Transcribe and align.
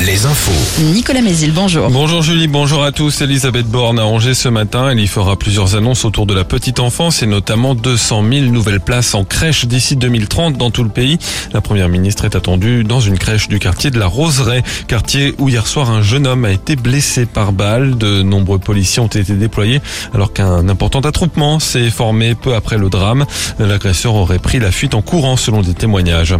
Les 0.00 0.26
infos. 0.26 0.52
Nicolas 0.94 1.22
Mézil, 1.22 1.52
bonjour. 1.52 1.90
Bonjour 1.90 2.22
Julie, 2.22 2.46
bonjour 2.46 2.84
à 2.84 2.92
tous. 2.92 3.20
Elisabeth 3.20 3.66
Borne 3.66 3.98
a 3.98 4.06
Angers 4.06 4.34
ce 4.34 4.48
matin. 4.48 4.90
Elle 4.90 5.00
y 5.00 5.08
fera 5.08 5.36
plusieurs 5.36 5.74
annonces 5.74 6.04
autour 6.04 6.24
de 6.24 6.34
la 6.34 6.44
petite 6.44 6.78
enfance 6.78 7.22
et 7.22 7.26
notamment 7.26 7.74
200 7.74 8.24
000 8.30 8.46
nouvelles 8.46 8.80
places 8.80 9.14
en 9.14 9.24
crèche 9.24 9.66
d'ici 9.66 9.96
2030 9.96 10.56
dans 10.56 10.70
tout 10.70 10.84
le 10.84 10.88
pays. 10.88 11.18
La 11.52 11.60
première 11.60 11.88
ministre 11.88 12.24
est 12.24 12.36
attendue 12.36 12.84
dans 12.84 13.00
une 13.00 13.18
crèche 13.18 13.48
du 13.48 13.58
quartier 13.58 13.90
de 13.90 13.98
la 13.98 14.06
Roseraie, 14.06 14.62
quartier 14.86 15.34
où 15.38 15.48
hier 15.48 15.66
soir 15.66 15.90
un 15.90 16.00
jeune 16.00 16.26
homme 16.26 16.44
a 16.44 16.52
été 16.52 16.76
blessé 16.76 17.26
par 17.26 17.52
balle. 17.52 17.98
De 17.98 18.22
nombreux 18.22 18.58
policiers 18.58 19.02
ont 19.02 19.08
été 19.08 19.34
déployés 19.34 19.80
alors 20.14 20.32
qu'un 20.32 20.68
important 20.68 21.00
attroupement 21.00 21.58
s'est 21.58 21.90
formé 21.90 22.36
peu 22.36 22.54
après 22.54 22.78
le 22.78 22.88
drame. 22.88 23.26
L'agresseur 23.58 24.14
aurait 24.14 24.38
pris 24.38 24.60
la 24.60 24.70
fuite 24.70 24.94
en 24.94 25.02
courant 25.02 25.36
selon 25.36 25.62
des 25.62 25.74
témoignages. 25.74 26.36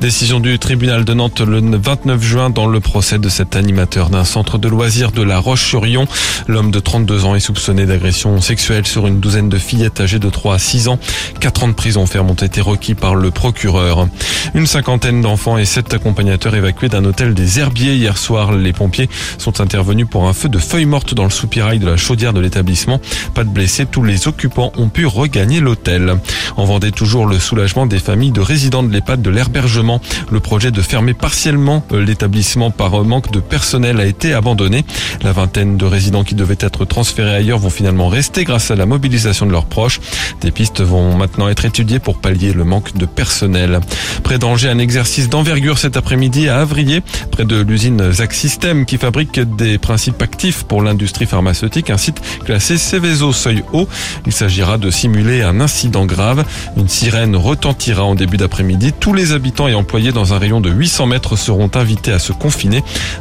Décision 0.00 0.40
du 0.40 0.58
tribunal 0.58 1.04
de 1.04 1.12
Nantes 1.12 1.40
le 1.40 1.60
29 1.60 2.22
juin 2.22 2.50
dans 2.50 2.66
le 2.66 2.80
procès 2.82 3.18
de 3.18 3.28
cet 3.30 3.56
animateur 3.56 4.10
d'un 4.10 4.24
centre 4.24 4.58
de 4.58 4.68
loisirs 4.68 5.12
de 5.12 5.22
la 5.22 5.38
Roche-sur-Yon. 5.38 6.06
L'homme 6.46 6.70
de 6.70 6.80
32 6.80 7.24
ans 7.24 7.34
est 7.34 7.40
soupçonné 7.40 7.86
d'agression 7.86 8.40
sexuelle 8.42 8.86
sur 8.86 9.06
une 9.06 9.20
douzaine 9.20 9.48
de 9.48 9.56
fillettes 9.56 10.00
âgées 10.00 10.18
de 10.18 10.28
3 10.28 10.56
à 10.56 10.58
6 10.58 10.88
ans. 10.88 10.98
4 11.40 11.64
ans 11.64 11.68
de 11.68 11.72
prison 11.72 12.04
ferme 12.04 12.30
ont 12.30 12.34
été 12.34 12.60
requis 12.60 12.94
par 12.94 13.14
le 13.14 13.30
procureur. 13.30 14.08
Une 14.54 14.66
cinquantaine 14.66 15.22
d'enfants 15.22 15.56
et 15.56 15.64
sept 15.64 15.94
accompagnateurs 15.94 16.54
évacués 16.54 16.88
d'un 16.88 17.04
hôtel 17.04 17.32
des 17.32 17.60
Herbiers 17.60 17.94
hier 17.94 18.18
soir. 18.18 18.52
Les 18.52 18.72
pompiers 18.72 19.08
sont 19.38 19.60
intervenus 19.60 20.06
pour 20.10 20.28
un 20.28 20.32
feu 20.32 20.48
de 20.48 20.58
feuilles 20.58 20.84
mortes 20.84 21.14
dans 21.14 21.24
le 21.24 21.30
soupirail 21.30 21.78
de 21.78 21.86
la 21.86 21.96
chaudière 21.96 22.32
de 22.32 22.40
l'établissement. 22.40 23.00
Pas 23.34 23.44
de 23.44 23.50
blessés, 23.50 23.86
tous 23.86 24.02
les 24.02 24.28
occupants 24.28 24.72
ont 24.76 24.88
pu 24.88 25.06
regagner 25.06 25.60
l'hôtel. 25.60 26.16
En 26.56 26.64
Vendée, 26.64 26.90
toujours 26.90 27.26
le 27.26 27.38
soulagement 27.38 27.86
des 27.86 27.98
familles 28.00 28.32
de 28.32 28.40
résidents 28.40 28.82
de 28.82 28.92
l'EHPAD 28.92 29.22
de 29.22 29.30
l'herbergement. 29.30 30.00
Le 30.30 30.40
projet 30.40 30.70
de 30.70 30.82
fermer 30.82 31.14
partiellement 31.14 31.84
euh, 31.92 32.04
l'établissement 32.04 32.70
par 32.72 33.04
manque 33.04 33.30
de 33.30 33.40
personnel 33.40 34.00
a 34.00 34.06
été 34.06 34.34
abandonné. 34.34 34.84
La 35.22 35.32
vingtaine 35.32 35.76
de 35.76 35.84
résidents 35.84 36.24
qui 36.24 36.34
devaient 36.34 36.56
être 36.60 36.84
transférés 36.84 37.34
ailleurs 37.34 37.58
vont 37.58 37.70
finalement 37.70 38.08
rester 38.08 38.44
grâce 38.44 38.70
à 38.70 38.76
la 38.76 38.86
mobilisation 38.86 39.46
de 39.46 39.52
leurs 39.52 39.66
proches. 39.66 40.00
Des 40.40 40.50
pistes 40.50 40.80
vont 40.80 41.16
maintenant 41.16 41.48
être 41.48 41.64
étudiées 41.64 41.98
pour 41.98 42.18
pallier 42.18 42.52
le 42.52 42.64
manque 42.64 42.96
de 42.96 43.06
personnel. 43.06 43.80
Près 44.22 44.38
d'Angers, 44.38 44.68
un 44.68 44.78
exercice 44.78 45.28
d'envergure 45.28 45.78
cet 45.78 45.96
après-midi 45.96 46.48
à 46.48 46.60
Avrier, 46.60 47.02
près 47.30 47.44
de 47.44 47.60
l'usine 47.60 48.12
Zac 48.12 48.32
System 48.32 48.86
qui 48.86 48.98
fabrique 48.98 49.40
des 49.40 49.78
principes 49.78 50.20
actifs 50.22 50.64
pour 50.64 50.82
l'industrie 50.82 51.26
pharmaceutique, 51.26 51.90
un 51.90 51.98
site 51.98 52.20
classé 52.44 52.78
Céveso 52.78 53.32
seuil 53.32 53.62
haut. 53.72 53.88
Il 54.26 54.32
s'agira 54.32 54.78
de 54.78 54.90
simuler 54.90 55.42
un 55.42 55.60
incident 55.60 56.06
grave. 56.06 56.44
Une 56.76 56.88
sirène 56.88 57.36
retentira 57.36 58.04
en 58.04 58.14
début 58.14 58.36
d'après-midi. 58.36 58.92
Tous 58.98 59.14
les 59.14 59.32
habitants 59.32 59.68
et 59.68 59.74
employés 59.74 60.12
dans 60.12 60.34
un 60.34 60.38
rayon 60.38 60.60
de 60.60 60.70
800 60.70 61.06
mètres 61.06 61.36
seront 61.36 61.70
invités 61.74 62.12
à 62.12 62.18
se 62.18 62.32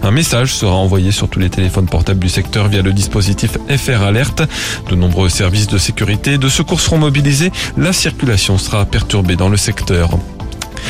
Un 0.04 0.12
message 0.12 0.54
sera 0.54 0.74
envoyé 0.74 1.12
sur 1.12 1.30
tous 1.30 1.40
les 1.40 1.50
téléphones 1.50 1.88
portables 1.88 2.20
du 2.20 2.30
secteur 2.30 2.68
via 2.68 2.82
le 2.82 2.94
dispositif 2.94 3.58
FR 3.70 4.02
Alert. 4.04 4.44
De 4.90 4.96
nombreux 4.96 5.30
services 5.30 5.68
de 5.68 5.78
sécurité 5.78 6.34
et 6.34 6.38
de 6.38 6.50
secours 6.50 6.82
seront 6.82 6.98
mobilisés. 6.98 7.52
La 7.78 7.94
circulation 7.94 8.58
sera 8.58 8.86
perturbée 8.86 9.36
dans 9.36 9.50
le 9.50 9.58
secteur. 9.58 10.10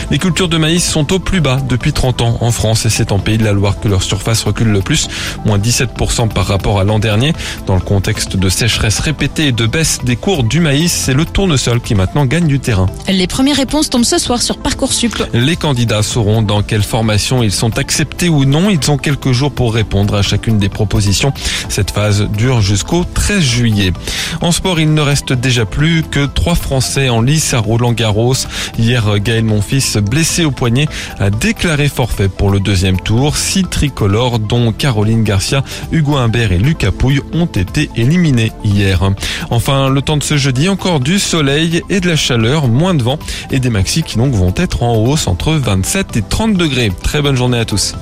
Les 0.10 0.18
cultures 0.18 0.50
de 0.50 0.58
maïs 0.58 0.84
sont 0.84 1.14
au 1.14 1.20
plus 1.20 1.42
bas 1.42 1.58
depuis 1.68 1.94
30 1.94 2.22
ans 2.22 2.38
en 2.42 2.52
France 2.52 2.86
et 2.86 2.90
c'est 2.90 3.12
en 3.12 3.20
Pays 3.20 3.38
de 3.38 3.44
la 3.44 3.54
Loire 3.54 3.80
que 3.80 3.88
leur 3.88 4.04
surface 4.04 4.44
recule 4.44 4.70
le 4.70 4.82
plus, 4.82 5.08
moins 5.46 5.58
17% 5.58 6.30
par 6.30 6.46
rapport 6.46 6.80
à 6.80 6.84
l'an 6.84 7.00
dernier. 7.00 7.34
Dans 7.66 7.76
le 7.76 7.82
contexte 7.82 8.38
de 8.38 8.50
sécheresse 8.50 9.00
répétée 9.00 9.48
et 9.48 9.52
de 9.52 9.66
baisse 9.66 10.00
des 10.04 10.16
cours 10.16 10.44
du 10.44 10.60
maïs, 10.60 10.92
c'est 10.92 11.14
le 11.14 11.26
tournesol 11.26 11.82
qui 11.82 11.96
maintenant 11.96 12.26
gagne 12.26 12.48
du 12.48 12.60
terrain. 12.60 12.88
Les 13.08 13.28
premières 13.28 13.58
réponses 13.58 13.90
tombent 13.90 14.06
ce 14.06 14.18
soir 14.18 14.42
sur 14.42 14.58
Parcoursup. 14.58 15.24
Les 15.34 15.56
candidats 15.56 16.04
sauront 16.04 16.42
dans 16.42 16.62
quelle 16.62 16.84
formation 16.84 17.44
ils 17.44 17.52
sont 17.52 17.78
acceptés 17.78 18.30
ou 18.30 18.46
non. 18.46 18.70
Ils 18.70 18.92
ont 18.92 18.98
quelques 18.98 19.32
jours 19.32 19.52
pour 19.52 19.74
répondre 19.74 20.16
à 20.16 20.22
chacune 20.22 20.58
des 20.58 20.70
propositions. 20.70 21.34
Cette 21.70 21.92
phase 21.92 22.28
dure 22.38 22.62
jusqu'au 22.62 23.04
13 23.04 23.42
juillet. 23.42 23.94
En 24.42 24.52
sport, 24.52 24.80
il 24.80 24.94
ne 24.94 25.02
reste 25.02 25.34
déjà 25.34 25.66
plus 25.66 26.04
que 26.04 26.26
trois 26.26 26.56
Français 26.56 27.10
en 27.10 27.22
lice 27.22 27.54
à 27.54 27.60
Roland 27.60 27.92
Garros. 27.92 28.36
Hier, 28.78 29.20
Gaël 29.20 29.44
Monfils 29.44 29.81
blessé 29.98 30.46
au 30.46 30.52
poignet, 30.52 30.88
a 31.20 31.30
déclaré 31.30 31.90
forfait 31.90 32.30
pour 32.30 32.50
le 32.50 32.60
deuxième 32.60 33.00
tour. 33.00 33.36
Six 33.38 33.64
tricolores, 33.64 34.40
dont 34.40 34.72
Caroline 34.72 35.24
Garcia, 35.24 35.64
Hugo 35.92 36.16
Humbert 36.16 36.52
et 36.52 36.58
Lucas 36.58 36.92
Pouille, 36.92 37.22
ont 37.34 37.46
été 37.46 37.90
éliminés 37.96 38.52
hier. 38.64 39.02
Enfin, 39.50 39.90
le 39.90 40.02
temps 40.02 40.18
de 40.18 40.24
ce 40.24 40.38
jeudi, 40.38 40.70
encore 40.70 41.00
du 41.00 41.20
soleil 41.20 41.82
et 41.90 42.00
de 42.00 42.10
la 42.10 42.16
chaleur, 42.16 42.68
moins 42.68 42.94
de 42.94 43.04
vent 43.04 43.20
et 43.52 43.60
des 43.60 43.70
maxis 43.70 44.04
qui 44.04 44.18
donc 44.18 44.34
vont 44.34 44.54
être 44.56 44.84
en 44.84 44.96
hausse 44.96 45.28
entre 45.28 45.54
27 45.54 46.18
et 46.18 46.22
30 46.22 46.54
degrés. 46.54 46.92
Très 47.04 47.22
bonne 47.22 47.36
journée 47.36 47.60
à 47.60 47.66
tous. 47.66 47.96